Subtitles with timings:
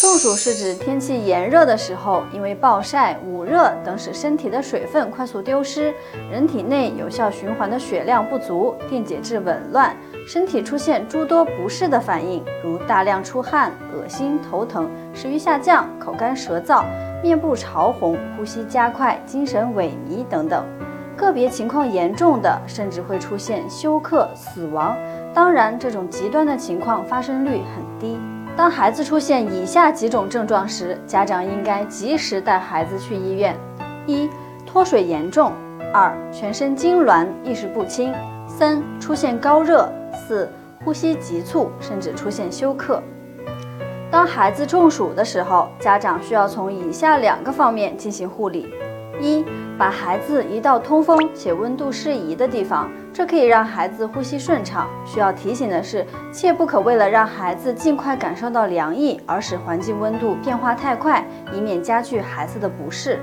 [0.00, 5.92] 中暑是指天气炎热的时候，因为暴晒、捂热等使身体的水分快速丢失，
[6.30, 9.94] 人体内有效循环的血量不足，电解质紊乱，
[10.26, 16.82] 身体出现诸多不适的反应，如大量出汗、恶心、头疼、食欲下降、口干舌燥、
[17.22, 20.64] 面部潮红、呼吸加快、精神萎靡等等。
[21.14, 24.96] 个别情况严重的，甚至会出现休克、死亡。
[25.34, 28.18] 当然，这种极端的情况发生率很低。
[28.56, 33.56] 当孩子出现以下几种症状时，家长应该及时带孩子去医院：
[34.06, 34.28] 一、
[34.66, 35.52] 脱水严重；
[35.94, 38.12] 二、全身痉挛、意识不清；
[38.46, 40.46] 三、出现高热；四、
[40.84, 43.02] 呼吸急促，甚至出现休克。
[44.10, 48.68] 当孩子中暑的时候，家长需要从以下两个方面进行护理：
[49.20, 49.44] 一、
[49.78, 52.90] 把孩子移到通风且温度适宜的地方。
[53.12, 54.88] 这可以让孩子呼吸顺畅。
[55.04, 63.18] 需要提醒的是，切不可为了让孩子尽快感受到凉意而使环境温度变化太快，以免加剧孩子的不适。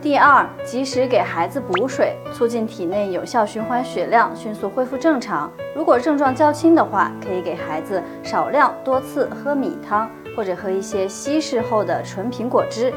[0.00, 5.48] 第二，及时给孩子补水，促进体内有效循环血量，迅速恢复正常。
[5.76, 12.92] 如果症状较轻的话，可以给孩子少量多次喝米汤，或者喝一些稀释后的纯苹果汁。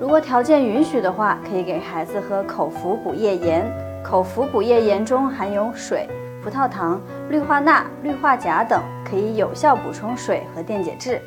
[0.00, 3.64] 如果条件允许的话，可以给孩子喝口服补液盐。
[4.02, 6.08] 口服补液盐中含有水、
[6.42, 11.20] 葡萄糖、氯化钠、氯化钾等，可以有效补充水和电解质。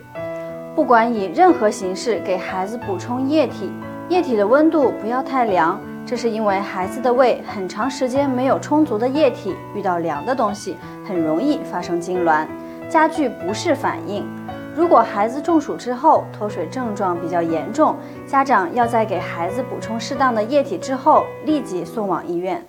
[0.75, 3.71] 不管以任何形式给孩子补充液体，
[4.09, 10.75] 液体的温度不要太凉，这是因为孩子的胃很长时间没有充足的液体，遇到凉的东西
[11.07, 12.45] 很容易发生痉挛，
[12.89, 14.27] 加剧不适反应。
[14.75, 17.95] 如果孩子中暑之后脱水症状比较严重，
[18.27, 22.61] 家长要在给孩子补充适当的液体之后，立即送往医院。